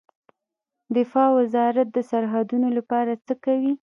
دفاع 0.95 1.29
وزارت 1.39 1.87
د 1.93 1.97
سرحدونو 2.09 2.67
لپاره 2.77 3.11
څه 3.25 3.33
کوي؟ 3.45 3.73